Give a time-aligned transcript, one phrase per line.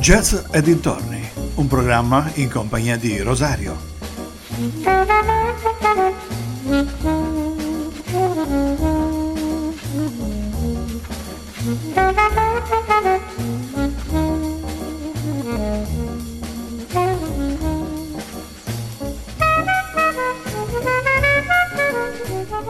[0.00, 3.76] Jazz e dintorni, un programma in compagnia di Rosario.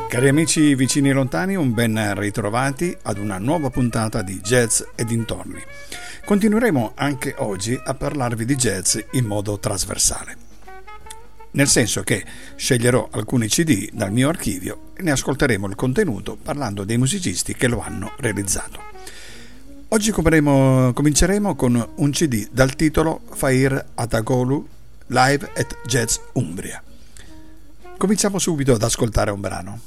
[0.08, 5.05] Cari amici vicini e lontani, un ben ritrovati ad una nuova puntata di Jazz e
[5.05, 5.62] dintorni.
[6.30, 10.37] Continueremo anche oggi a parlarvi di jazz in modo trasversale.
[11.51, 16.84] Nel senso che sceglierò alcuni CD dal mio archivio e ne ascolteremo il contenuto parlando
[16.84, 18.80] dei musicisti che lo hanno realizzato.
[19.89, 24.69] Oggi cominceremo con un CD dal titolo Fair Atagolu
[25.09, 26.81] Live at Jazz Umbria.
[27.98, 29.81] Cominciamo subito ad ascoltare un brano.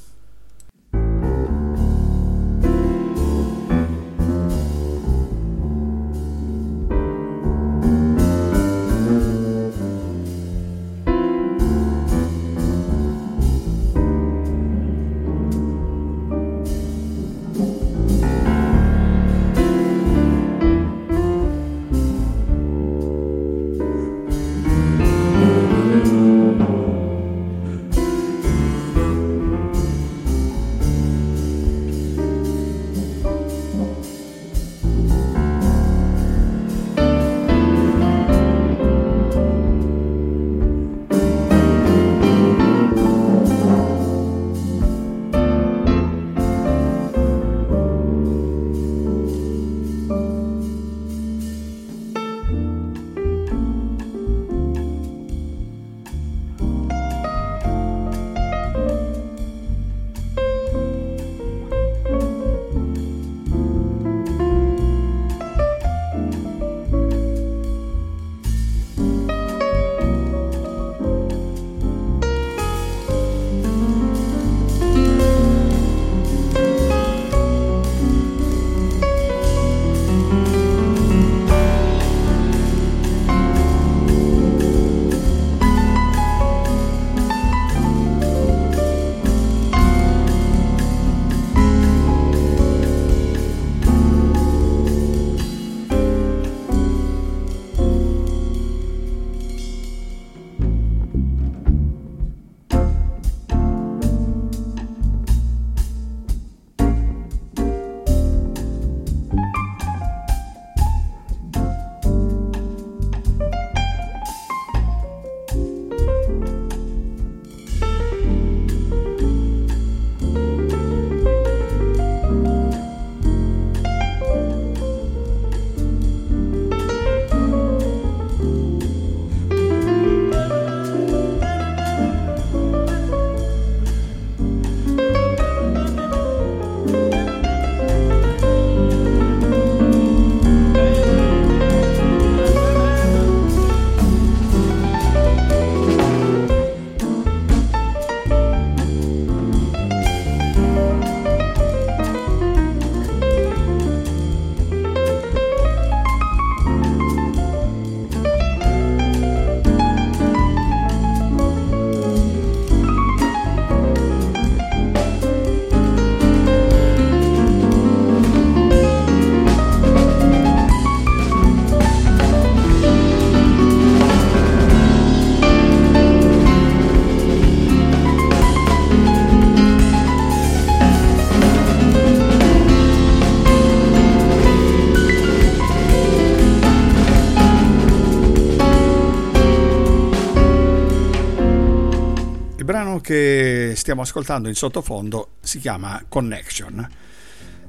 [193.84, 196.88] Stiamo ascoltando in sottofondo si chiama Connection.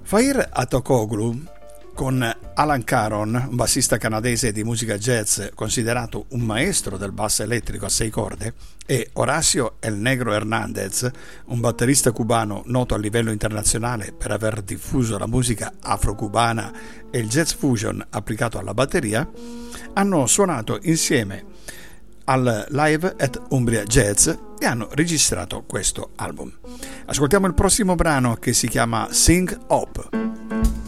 [0.02, 1.42] Fair Atokoglu
[1.92, 7.86] con Alan Caron, un bassista canadese di musica jazz considerato un maestro del basso elettrico
[7.86, 8.54] a sei corde,
[8.86, 11.10] e Horacio El Negro Hernandez,
[11.46, 16.72] un batterista cubano noto a livello internazionale per aver diffuso la musica afro-cubana
[17.10, 19.28] e il jazz fusion applicato alla batteria,
[19.94, 21.44] hanno suonato insieme
[22.24, 24.28] al live at Umbria Jazz
[24.58, 26.52] e hanno registrato questo album.
[27.06, 30.83] Ascoltiamo il prossimo brano che si chiama Sing Up.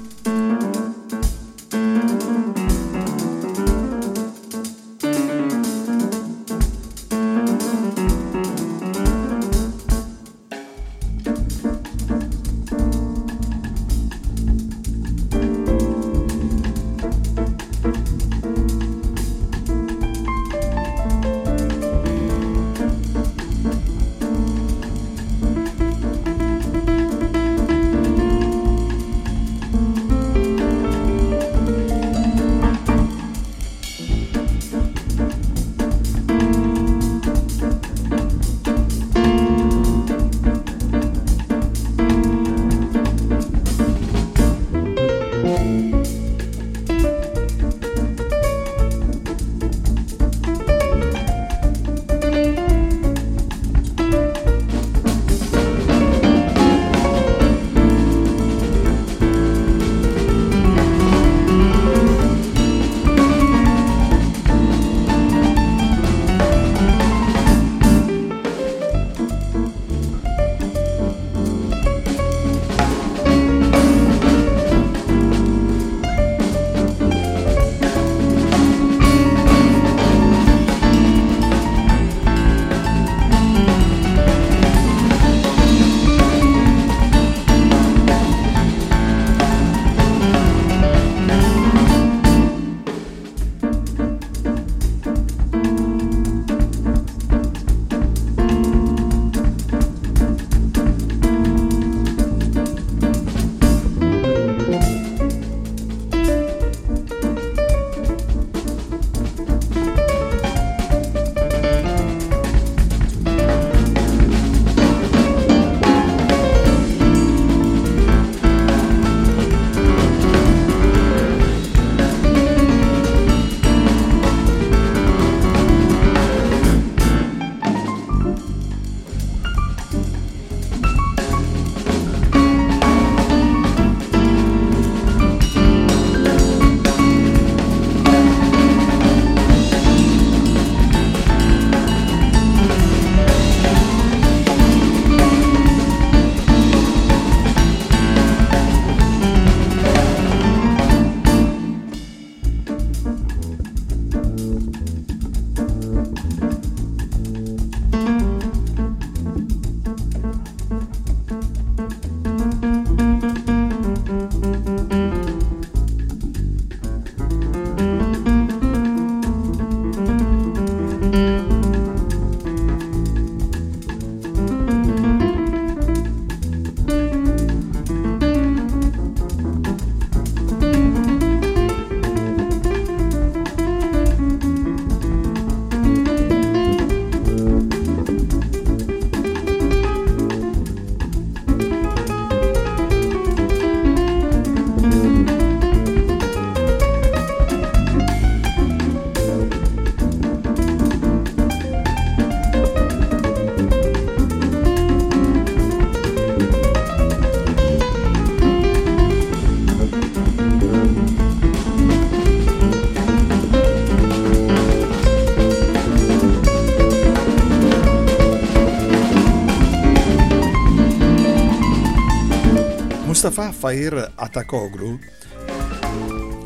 [223.27, 225.01] Mustafa Fahir Atakoglu,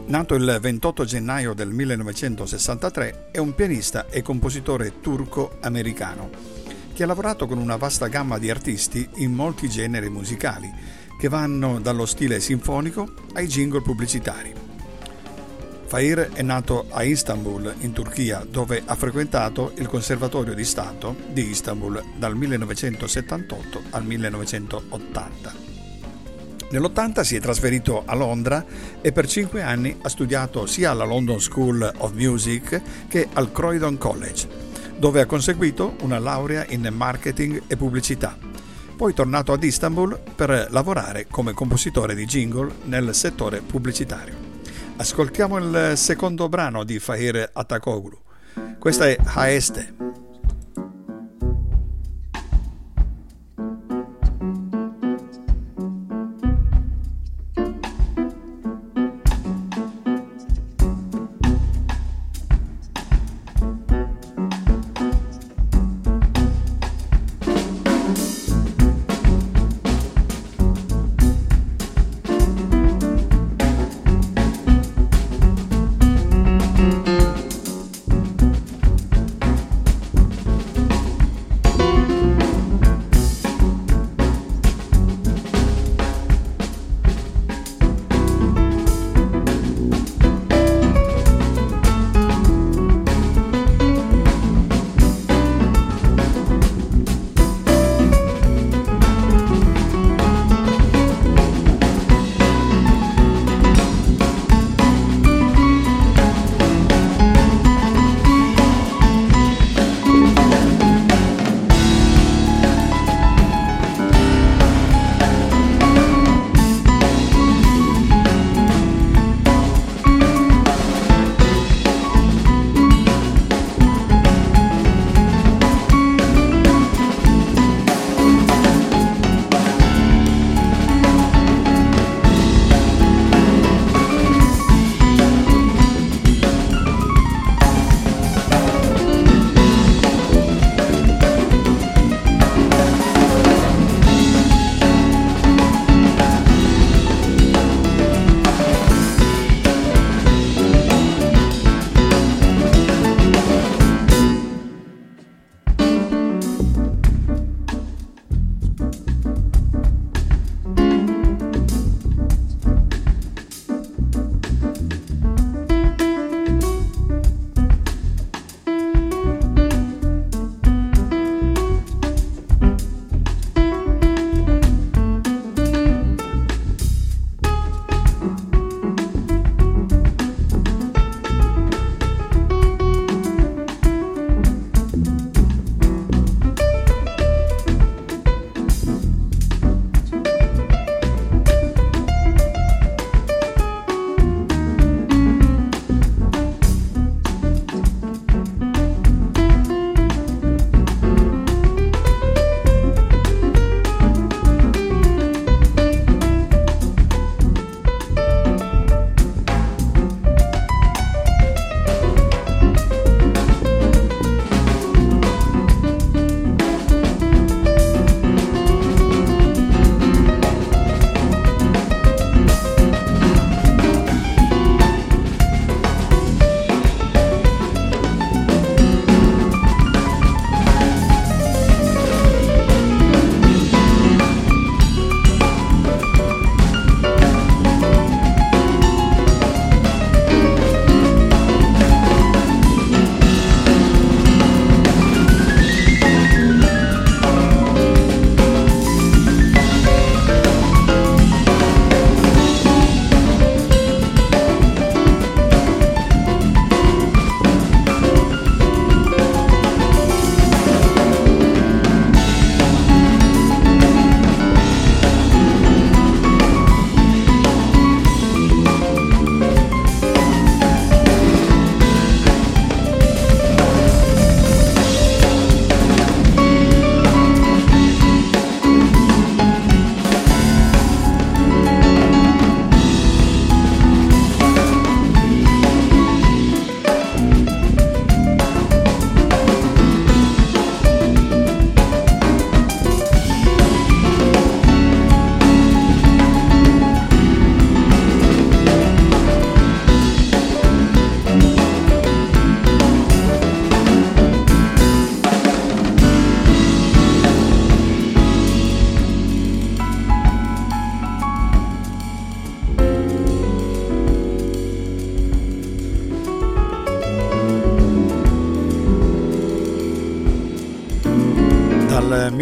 [0.06, 6.30] nato il 28 gennaio del 1963, è un pianista e compositore turco-americano
[6.94, 10.72] che ha lavorato con una vasta gamma di artisti in molti generi musicali,
[11.18, 14.54] che vanno dallo stile sinfonico ai jingle pubblicitari.
[15.84, 21.46] Fahir è nato a Istanbul, in Turchia, dove ha frequentato il Conservatorio di Stato di
[21.50, 25.49] Istanbul dal 1978 al 1980.
[26.70, 28.64] Nell'80 si è trasferito a Londra
[29.00, 33.98] e per cinque anni ha studiato sia alla London School of Music che al Croydon
[33.98, 34.46] College,
[34.96, 38.38] dove ha conseguito una laurea in marketing e pubblicità.
[38.96, 44.34] Poi è tornato ad Istanbul per lavorare come compositore di jingle nel settore pubblicitario.
[44.94, 48.16] Ascoltiamo il secondo brano di Fahir Atakoglu.
[48.78, 50.09] Questa è Haeste.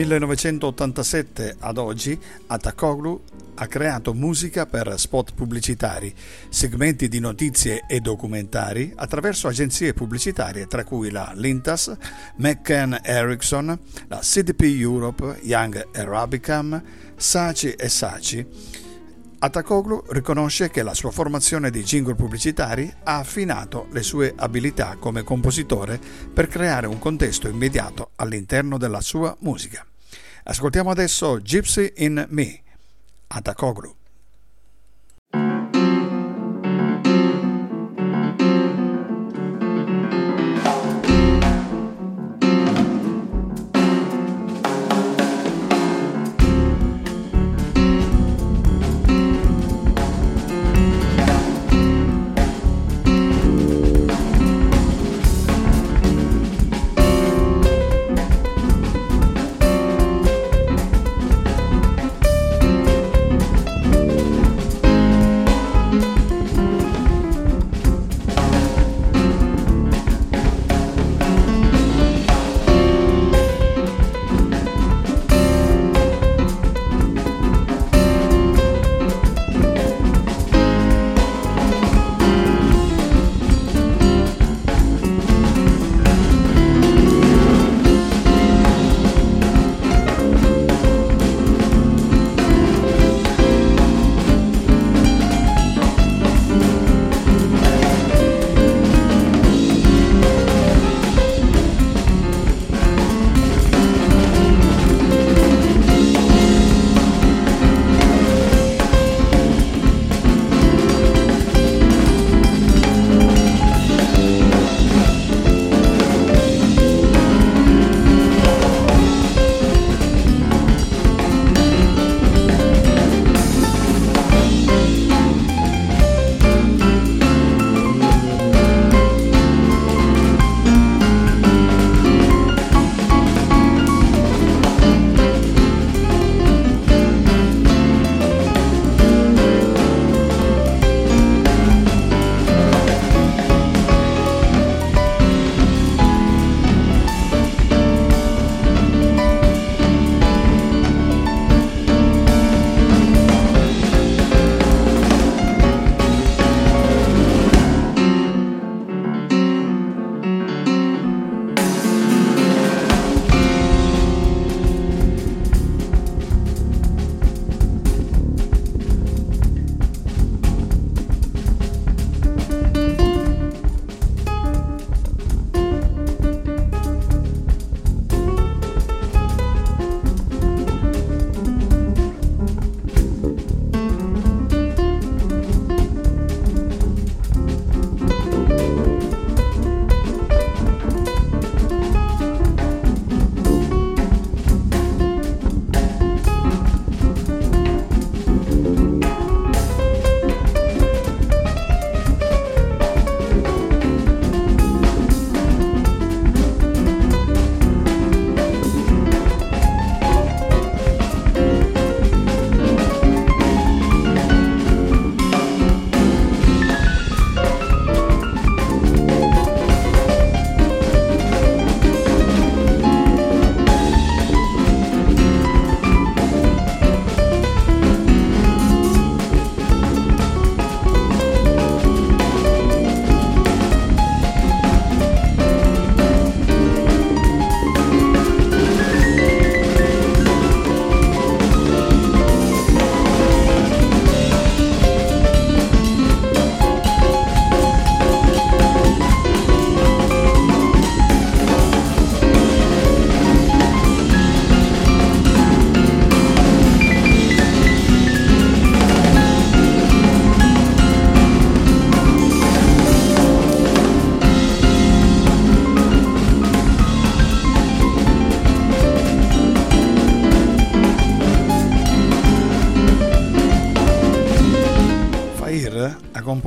[0.08, 3.22] 1987 ad oggi Atakoglu
[3.56, 6.14] ha creato musica per spot pubblicitari,
[6.48, 11.94] segmenti di notizie e documentari attraverso agenzie pubblicitarie tra cui la Lintas,
[12.36, 16.82] McCann Erickson, la CDP Europe, Young Arabicam,
[17.14, 18.46] Saci e Saci.
[19.40, 25.22] Atakoglu riconosce che la sua formazione di jingle pubblicitari ha affinato le sue abilità come
[25.22, 26.00] compositore
[26.32, 29.87] per creare un contesto immediato all'interno della sua musica.
[30.50, 32.62] Ascoltiamo adesso Gypsy in Me,
[33.26, 33.97] Atakoglu.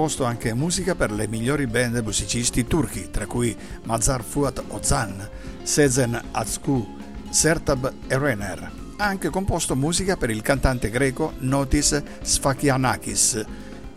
[0.02, 5.30] Composto anche musica per le migliori band e musicisti turchi, tra cui Mazar Fuat Ozan,
[5.62, 6.98] Sezen Atsku,
[7.30, 8.72] Sertab Erener.
[8.98, 13.46] Ha anche composto musica per il cantante greco Notis Sfakianakis,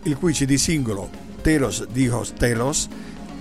[0.03, 1.09] il cui CD singolo
[1.41, 2.87] Telos Dios Telos,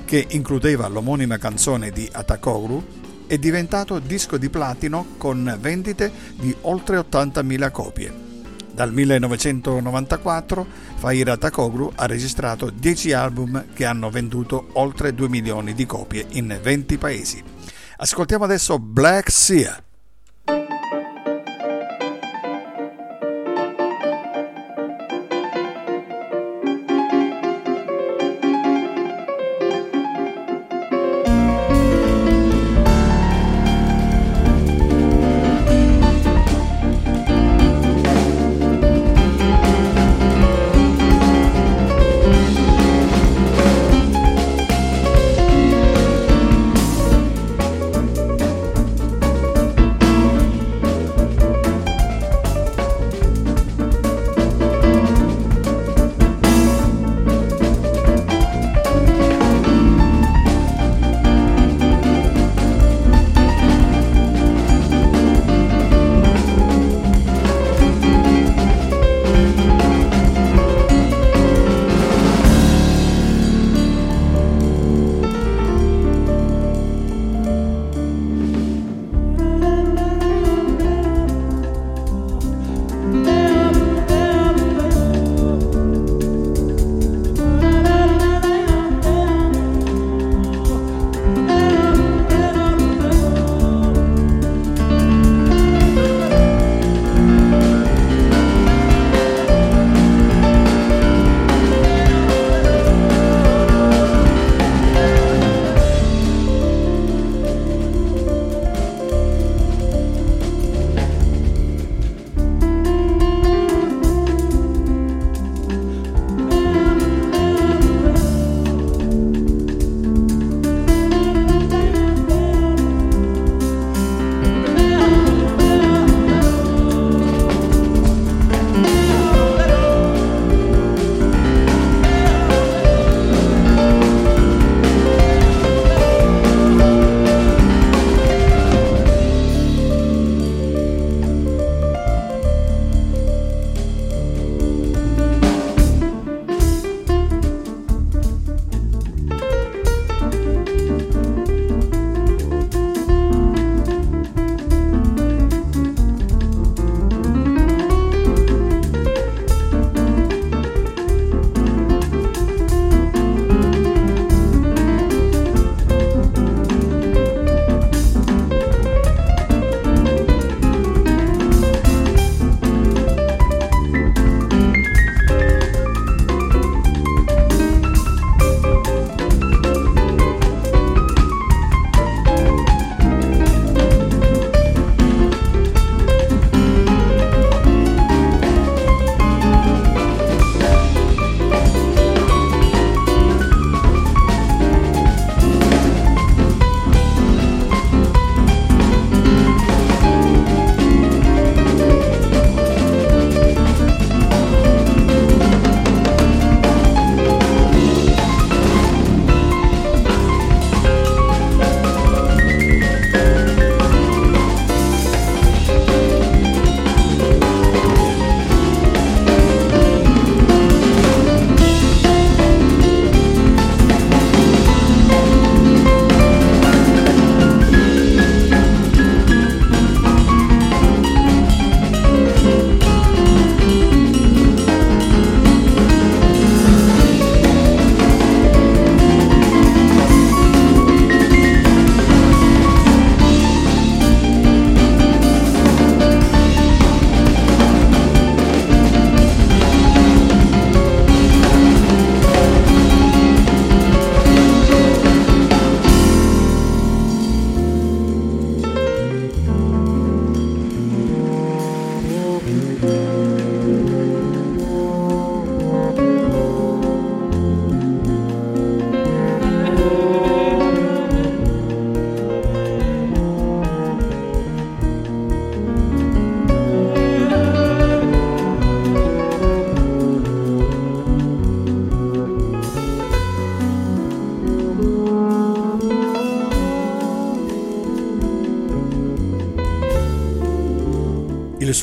[0.06, 6.96] che includeva l'omonima canzone di Atakoglu, è diventato disco di platino con vendite di oltre
[6.96, 8.23] 80.000 copie.
[8.74, 15.86] Dal 1994 Faira Takoglu ha registrato 10 album che hanno venduto oltre 2 milioni di
[15.86, 17.42] copie in 20 paesi.
[17.98, 19.80] Ascoltiamo adesso Black Sea.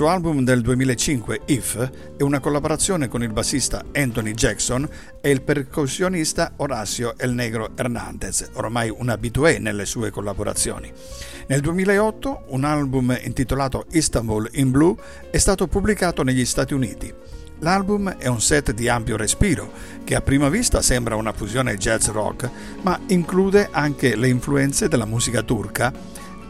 [0.02, 4.90] Suo album del 2005, If, è una collaborazione con il bassista Anthony Jackson
[5.22, 10.92] e il percussionista Horacio El Negro Hernandez, ormai un abitué nelle sue collaborazioni.
[11.46, 14.96] Nel 2008 un album intitolato Istanbul in Blue
[15.30, 17.14] è stato pubblicato negli Stati Uniti.
[17.60, 19.72] L'album è un set di ampio respiro,
[20.04, 22.50] che a prima vista sembra una fusione jazz rock,
[22.82, 25.94] ma include anche le influenze della musica turca,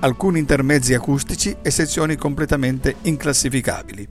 [0.02, 4.08] alcuni intermezzi acustici e sezioni completamente inclassificabili.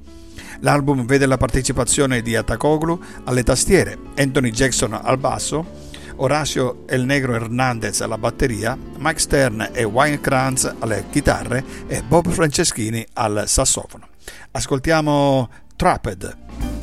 [0.60, 7.34] L'album vede la partecipazione di Atakoglu alle tastiere, Anthony Jackson al basso, Horacio El Negro
[7.34, 14.08] Hernandez alla batteria, Mike Stern e Wayne Kranz alle chitarre e Bob Franceschini al sassofono.
[14.50, 16.79] Ascoltiamo Trapped.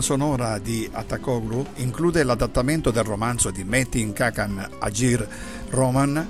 [0.00, 5.26] sonora di Atakoglu include l'adattamento del romanzo di Metin Kakan Agir
[5.70, 6.26] Roman,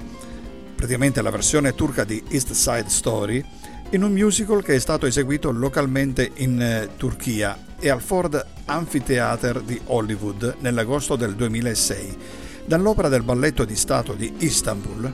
[0.74, 3.44] praticamente la versione turca di East Side Story,
[3.90, 9.60] in un musical che è stato eseguito localmente in eh, Turchia e al Ford Amphitheater
[9.60, 12.16] di Hollywood nell'agosto del 2006.
[12.64, 15.12] Dall'opera del balletto di Stato di Istanbul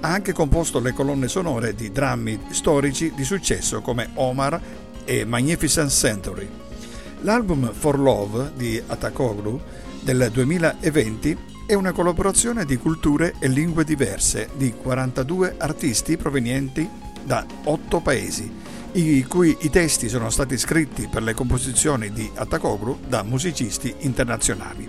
[0.00, 4.60] ha anche composto le colonne sonore di drammi storici di successo come Omar
[5.04, 6.67] e Magnificent Century.
[7.22, 9.60] L'album For Love di Atakoglu
[10.02, 16.88] del 2020 è una collaborazione di culture e lingue diverse di 42 artisti provenienti
[17.24, 18.50] da 8 paesi,
[18.92, 24.88] i cui i testi sono stati scritti per le composizioni di Atakoglu da musicisti internazionali.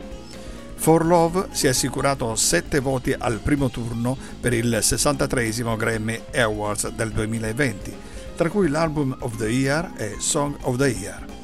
[0.75, 6.89] For Love si è assicurato 7 voti al primo turno per il 63 Grammy Awards
[6.89, 7.93] del 2020,
[8.35, 11.38] tra cui l'Album of the Year e Song of the Year.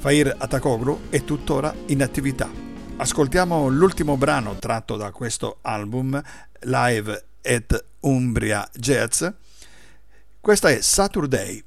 [0.00, 2.50] Fair Atakoglu è tuttora in attività.
[2.96, 6.18] Ascoltiamo l'ultimo brano tratto da questo album,
[6.60, 9.26] Live at Umbria Jazz.
[10.40, 11.62] Questa è Saturday.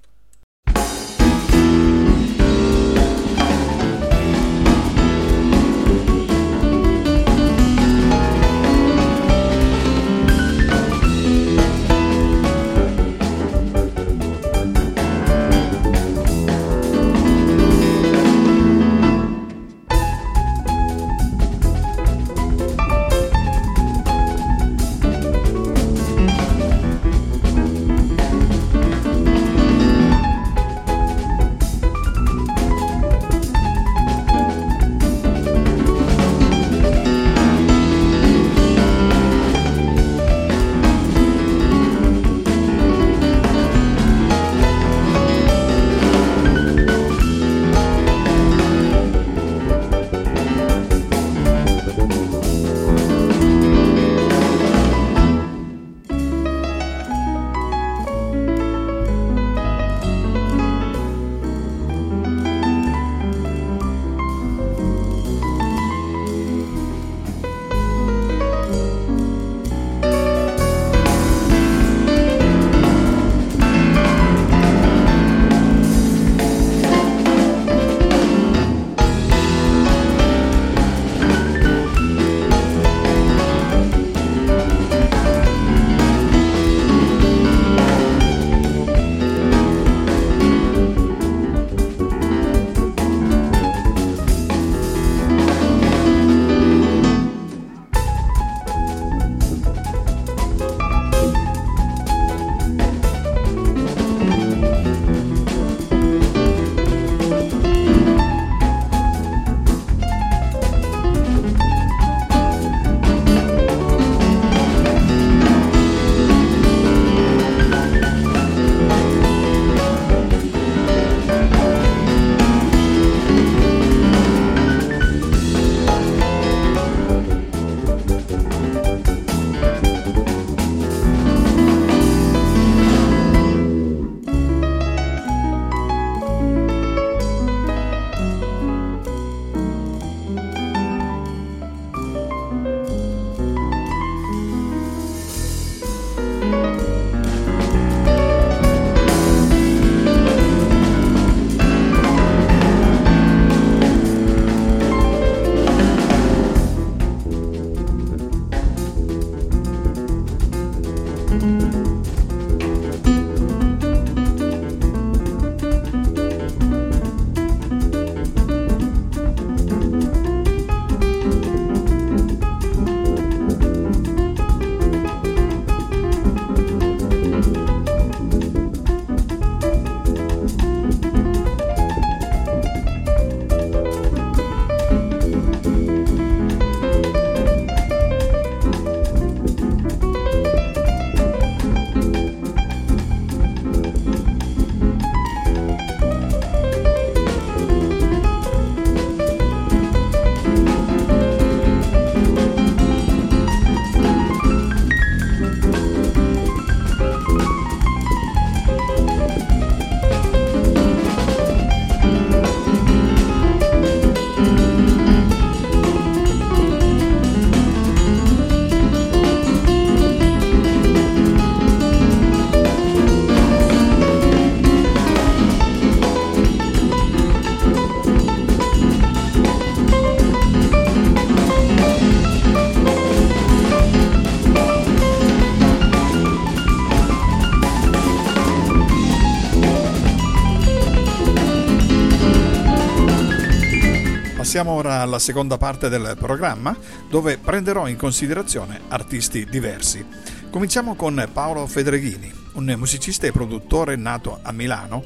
[245.14, 246.76] Alla seconda parte del programma
[247.08, 250.04] dove prenderò in considerazione artisti diversi.
[250.50, 255.04] Cominciamo con Paolo Fedreghini, un musicista e produttore nato a Milano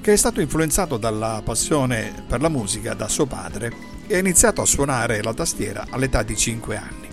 [0.00, 3.72] che è stato influenzato dalla passione per la musica da suo padre
[4.08, 7.08] e ha iniziato a suonare la tastiera all'età di 5 anni.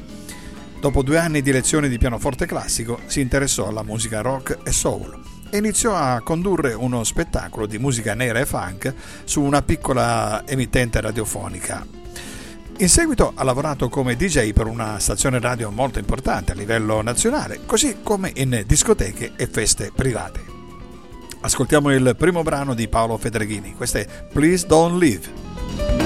[0.80, 5.22] Dopo due anni di lezioni di pianoforte classico si interessò alla musica rock e soul
[5.52, 8.94] e iniziò a condurre uno spettacolo di musica nera e funk
[9.26, 12.01] su una piccola emittente radiofonica.
[12.82, 17.60] In seguito ha lavorato come DJ per una stazione radio molto importante a livello nazionale,
[17.64, 20.44] così come in discoteche e feste private.
[21.42, 26.01] Ascoltiamo il primo brano di Paolo Fedreghini, questo è Please Don't Leave.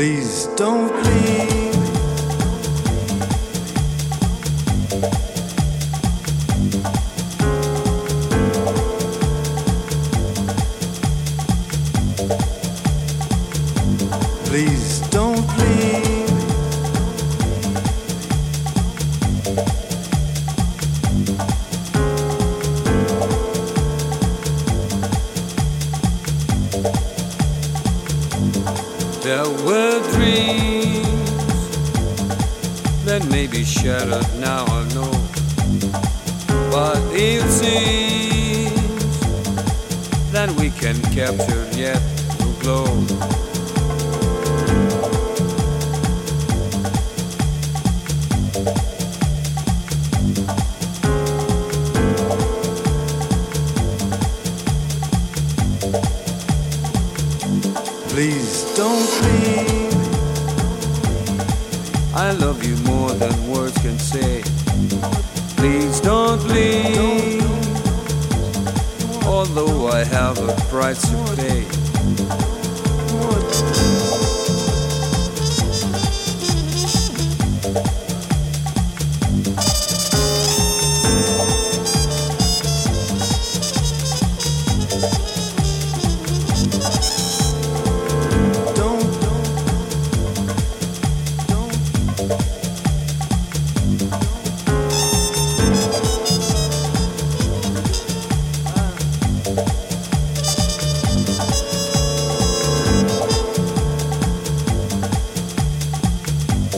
[0.00, 1.69] Please don't be.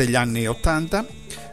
[0.00, 1.04] degli anni 80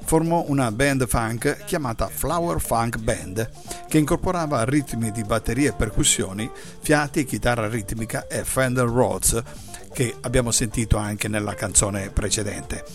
[0.06, 3.50] formò una band funk chiamata Flower Funk Band,
[3.90, 9.44] che incorporava ritmi di batterie e percussioni, fiati, chitarra ritmica e Fender Rhodes,
[9.92, 12.86] che abbiamo sentito anche nella canzone precedente.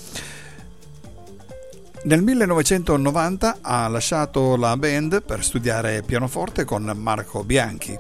[2.05, 7.99] Nel 1990 ha lasciato la band per studiare pianoforte con Marco Bianchi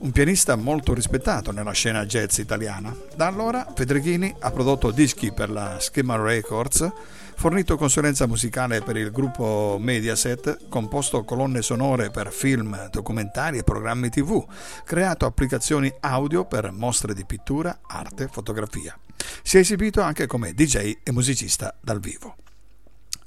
[0.00, 2.94] un pianista molto rispettato nella scena jazz italiana.
[3.14, 6.90] Da allora Federichini ha prodotto dischi per la Schema Records,
[7.34, 14.08] fornito consulenza musicale per il gruppo Mediaset, composto colonne sonore per film, documentari e programmi
[14.08, 14.44] tv,
[14.84, 18.98] creato applicazioni audio per mostre di pittura, arte, fotografia.
[19.42, 22.36] Si è esibito anche come DJ e musicista dal vivo.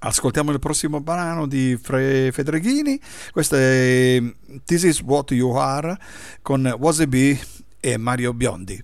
[0.06, 3.00] Ascoltiamo il prossimo brano di Fre- Fedreghini,
[3.32, 4.30] questo è mm,
[4.66, 5.98] This is What You Are
[6.42, 7.40] con Wasabi
[7.80, 8.84] e Mario Biondi.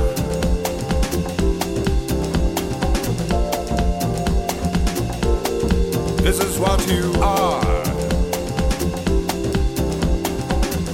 [6.23, 7.61] This is what you are.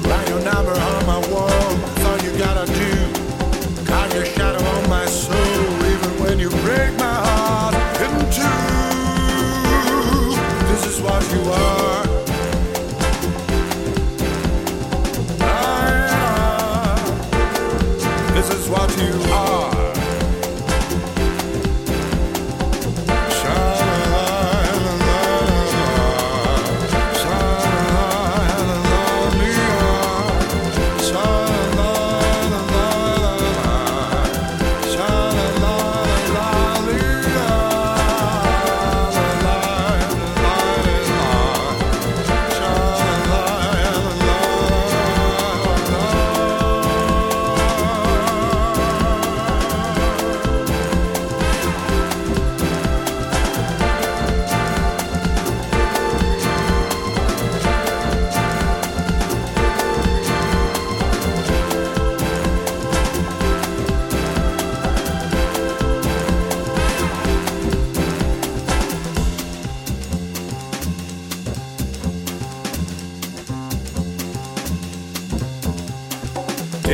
[0.08, 1.50] Write your number on my wall.
[1.50, 2.92] That's all you gotta do.
[3.86, 5.36] Count your shadow on my soul.
[5.86, 7.76] Even when you break my heart
[8.06, 8.68] in two.
[10.72, 12.06] This is what you are.
[15.42, 16.96] Ah.
[18.34, 19.57] This is what you are.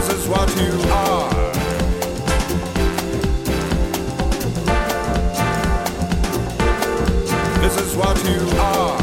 [0.00, 1.30] This is what you are.
[7.60, 8.99] This is what you are.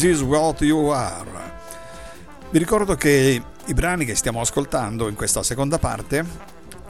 [0.00, 1.26] This is what you are.
[2.48, 6.24] Vi ricordo che i brani che stiamo ascoltando in questa seconda parte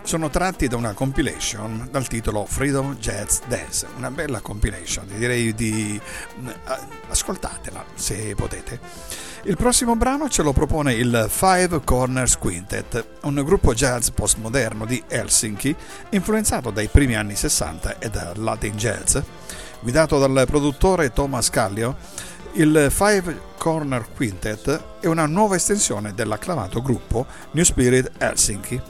[0.04, 6.00] sono tratti da una compilation dal titolo Freedom Jazz Dance, una bella compilation, direi di
[6.00, 6.54] eh,
[7.08, 8.78] ascoltatela se potete.
[9.42, 15.02] Il prossimo brano ce lo propone il Five Corners Quintet, un gruppo jazz postmoderno di
[15.08, 15.74] Helsinki
[16.10, 19.18] influenzato dai primi anni 60 e dal Latin jazz,
[19.80, 27.26] guidato dal produttore Thomas Callio il Five Corner Quintet è una nuova estensione dell'acclamato gruppo
[27.52, 28.80] New Spirit Helsinki.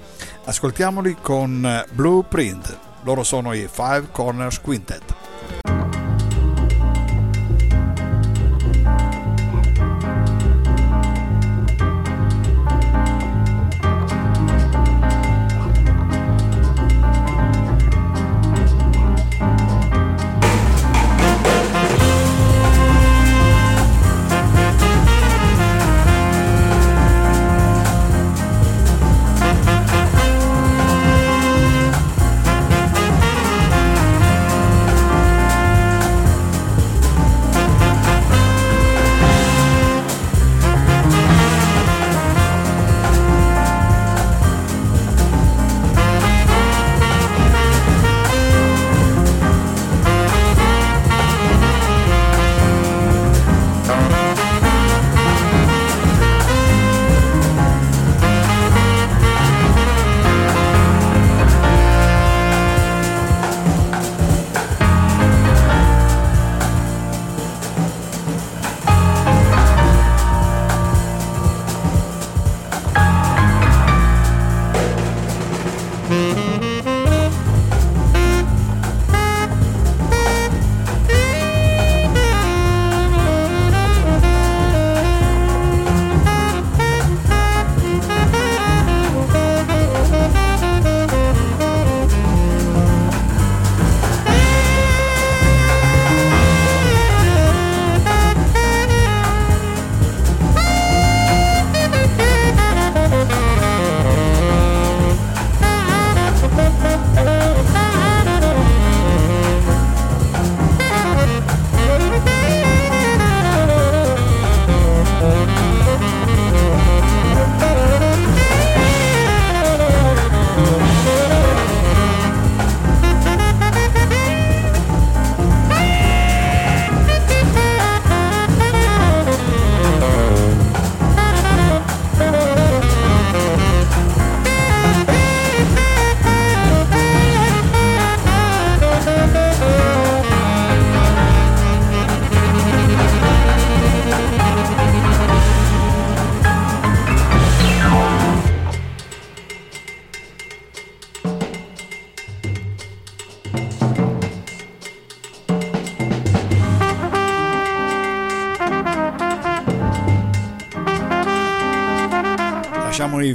[0.45, 2.79] Ascoltiamoli con Blueprint.
[3.03, 5.70] Loro sono i Five Corners Quintet.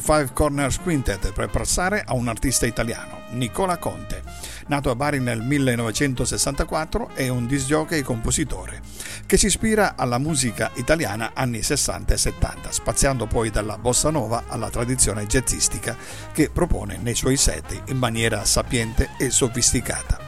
[0.05, 4.21] Five Corners Quintet per passare a un artista italiano, Nicola Conte.
[4.67, 8.81] Nato a Bari nel 1964, è un disc jockey compositore
[9.25, 14.43] che si ispira alla musica italiana anni 60 e 70, spaziando poi dalla bossa nova
[14.47, 15.97] alla tradizione jazzistica
[16.31, 20.19] che propone nei suoi set in maniera sapiente e sofisticata.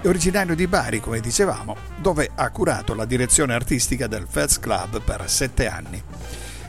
[0.00, 5.00] È originario di Bari, come dicevamo, dove ha curato la direzione artistica del Feds Club
[5.00, 6.02] per sette anni.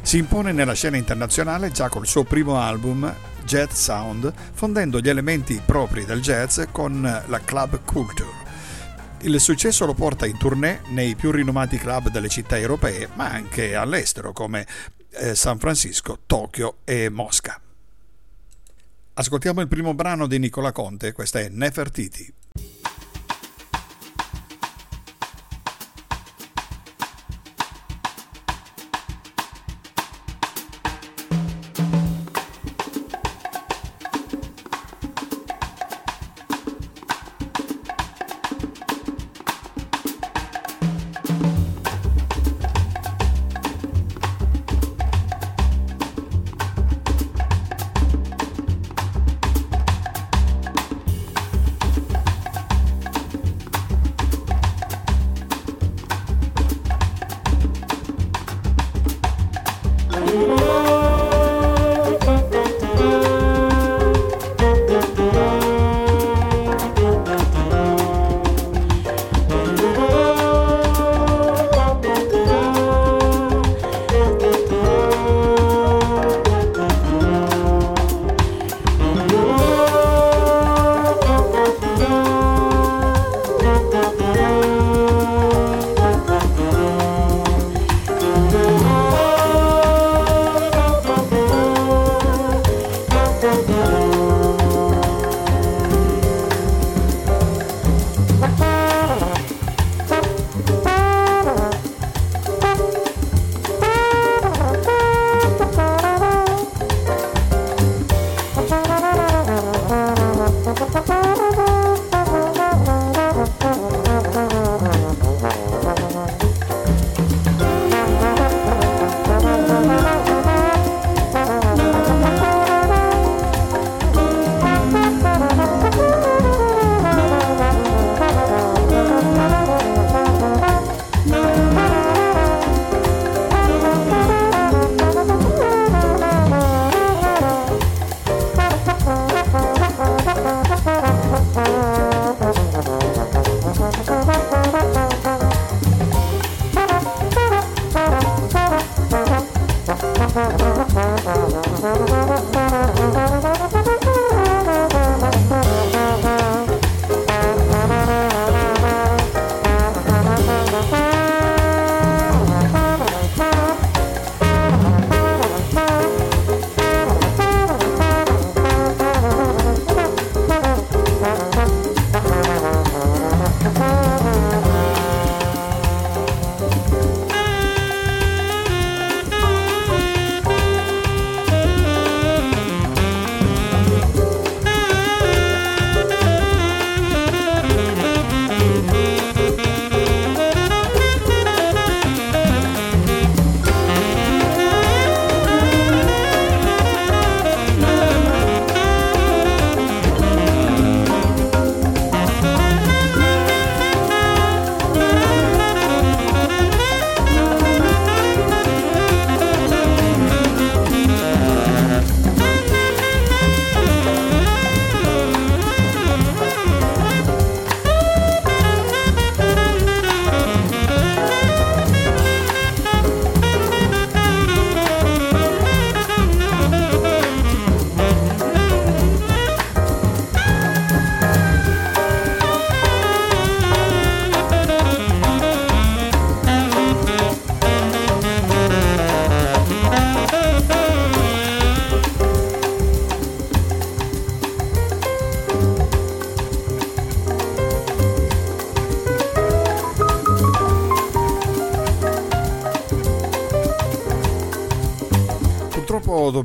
[0.06, 3.12] Si impone nella scena internazionale già col suo primo album
[3.44, 8.30] Jazz Sound, fondendo gli elementi propri del jazz con la club culture.
[9.22, 13.74] Il successo lo porta in tournée nei più rinomati club delle città europee, ma anche
[13.74, 14.68] all'estero come
[15.10, 17.60] eh, San Francisco, Tokyo e Mosca.
[19.16, 22.32] Ascoltiamo il primo brano di Nicola Conte, questa è Nefertiti.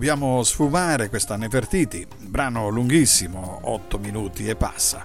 [0.01, 5.05] Dobbiamo sfumare questa Nefertiti, brano lunghissimo, 8 minuti e passa.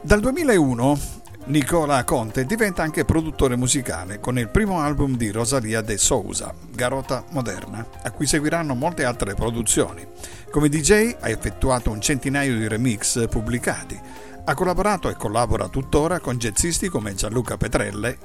[0.00, 0.98] Dal 2001
[1.44, 7.24] Nicola Conte diventa anche produttore musicale con il primo album di Rosalia de Sousa, Garota
[7.32, 10.02] Moderna, a cui seguiranno molte altre produzioni.
[10.50, 14.00] Come DJ ha effettuato un centinaio di remix pubblicati.
[14.46, 18.16] Ha collaborato e collabora tuttora con jazzisti come Gianluca Petrelle,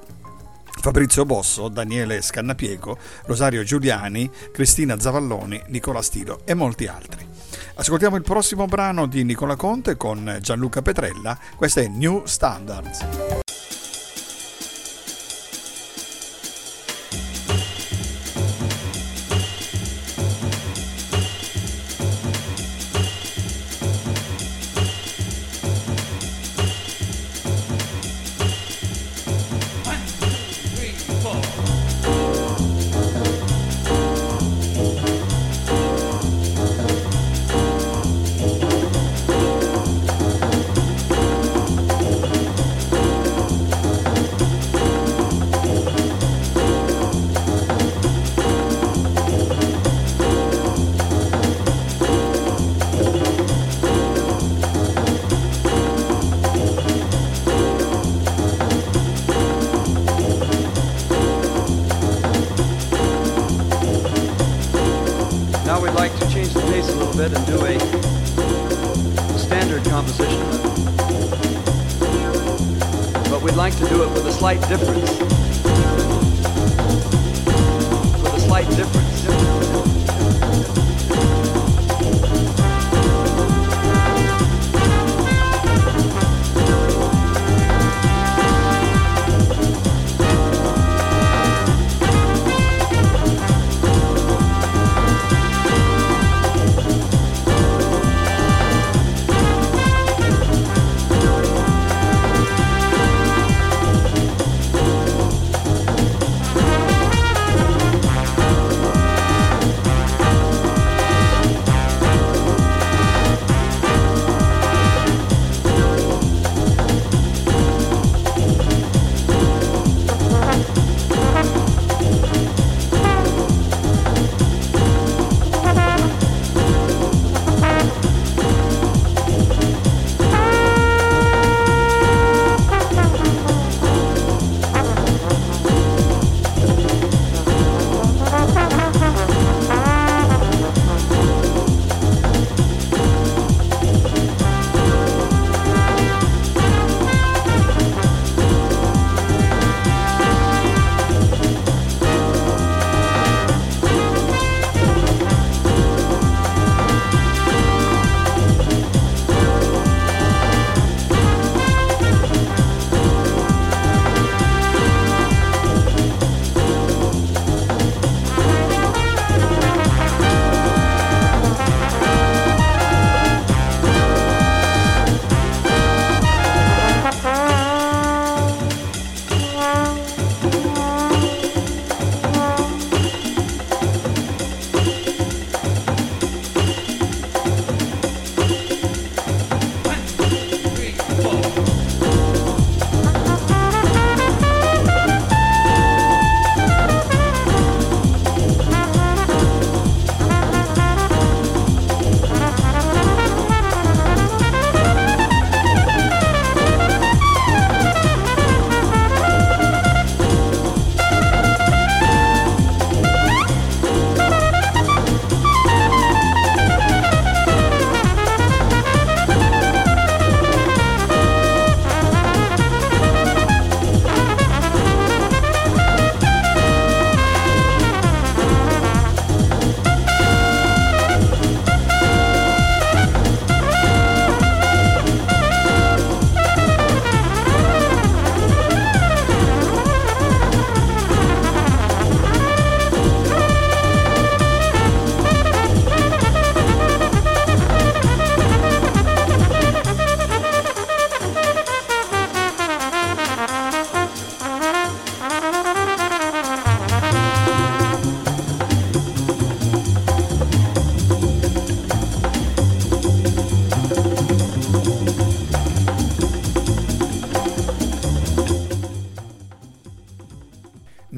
[0.88, 7.28] Fabrizio Bosso, Daniele Scannapiego, Rosario Giuliani, Cristina Zavalloni, Nicola Stilo e molti altri.
[7.76, 13.47] Ascoltiamo il prossimo brano di Nicola Conte con Gianluca Petrella, questo è New Standards.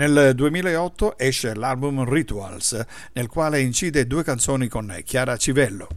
[0.10, 2.84] Nel 2008 esce l'album Rituals,
[3.14, 5.88] nel quale incide due canzoni con Chiara Civello.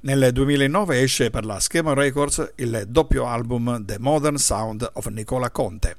[0.00, 5.50] Nel 2009 esce per la Schema Records il doppio album The Modern Sound of Nicola
[5.50, 5.96] Conte.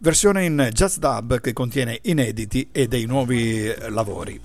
[0.00, 4.38] Versione in jazz dub che contiene inediti e dei nuovi lavori.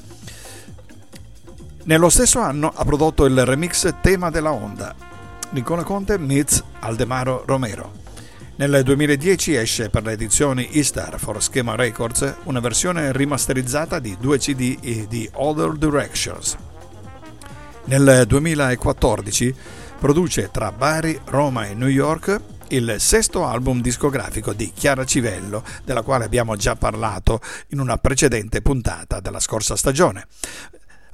[1.83, 4.95] Nello stesso anno ha prodotto il remix Tema della Onda.
[5.49, 8.04] Nicola Conte meets Aldemaro Romero.
[8.57, 14.37] Nel 2010 esce per le edizioni Easter for Schema Records una versione rimasterizzata di due
[14.37, 16.55] CD di Other Directions.
[17.85, 19.53] Nel 2014
[19.99, 22.39] produce tra Bari, Roma e New York
[22.69, 27.41] il sesto album discografico di Chiara Civello, della quale abbiamo già parlato
[27.71, 30.27] in una precedente puntata della scorsa stagione.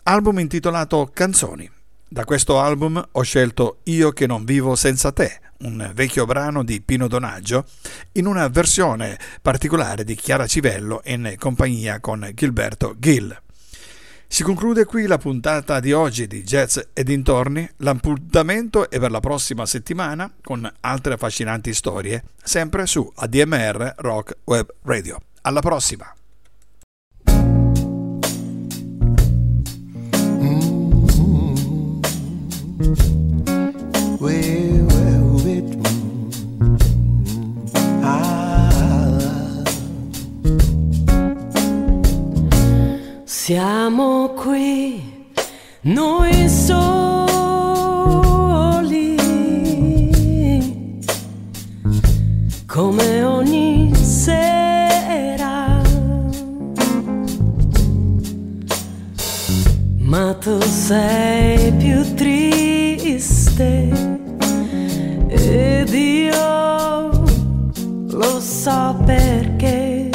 [0.04, 1.81] Album intitolato Canzoni.
[2.14, 6.82] Da questo album ho scelto Io che non vivo senza te, un vecchio brano di
[6.82, 7.64] Pino Donaggio,
[8.12, 13.34] in una versione particolare di Chiara Civello in compagnia con Gilberto Gill.
[14.28, 17.66] Si conclude qui la puntata di oggi di Jazz e dintorni.
[17.78, 24.70] L'appuntamento è per la prossima settimana con altre affascinanti storie, sempre su ADMR Rock Web
[24.82, 25.18] Radio.
[25.44, 26.14] Alla prossima!
[43.52, 45.02] Siamo qui,
[45.82, 46.78] noi soli,
[52.66, 55.82] come ogni sera.
[59.98, 62.41] Ma tu sei più triste
[65.28, 67.10] ed io
[68.08, 70.10] lo so perché.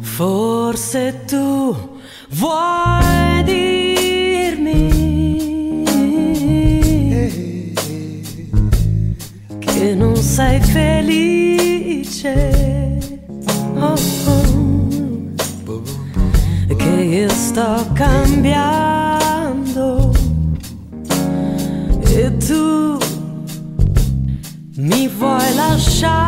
[0.00, 1.74] Forse tu
[2.30, 4.90] vuoi dirmi
[9.58, 12.36] che non sei felice,
[13.76, 13.94] oh,
[15.66, 15.82] oh,
[16.76, 19.01] che io sto cambiando
[22.24, 22.98] e tu
[24.76, 26.20] mi vuoi lasciare.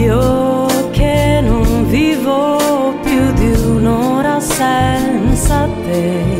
[0.00, 6.36] Io che non vivo più di un'ora senza te,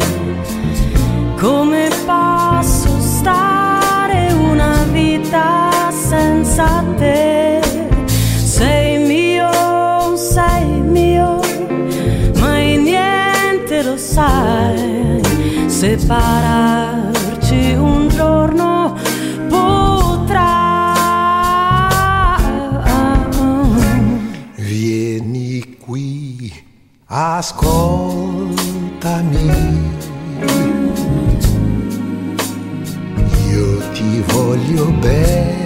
[1.40, 7.60] come posso stare una vita senza te?
[8.36, 11.40] Sei mio, sei mio,
[12.40, 15.20] mai niente lo sai,
[15.68, 18.96] separarci un giorno
[19.48, 20.94] potrà.
[24.56, 26.52] Vieni qui,
[27.06, 28.56] ascoltami.
[33.50, 35.57] Io ti voglio bene.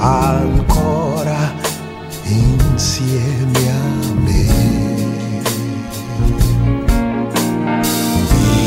[0.00, 1.52] Ancora
[2.24, 4.48] insieme a me.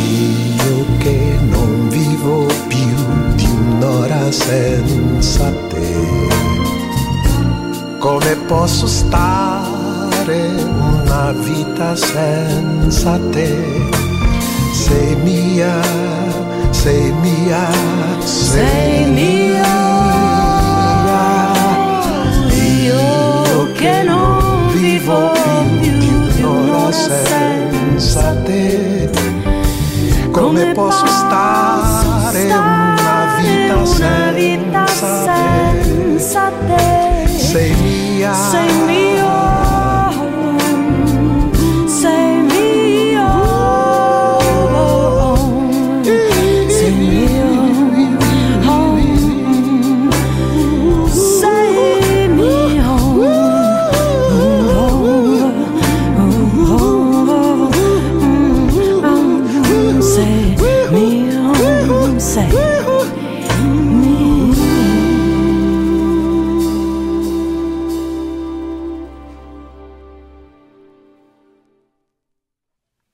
[0.10, 2.96] Io che non vivo più
[3.36, 6.28] di un'ora senza te,
[7.98, 13.90] come posso stare una vita senza te?
[14.72, 15.82] Sei mia,
[16.70, 17.68] sei mia,
[18.20, 19.83] Sei mio, io
[23.84, 25.32] che non vivo
[25.82, 29.10] più di un'ora senza te.
[30.32, 37.28] Come posso stare una vita senza te?
[37.28, 38.34] Sei mia,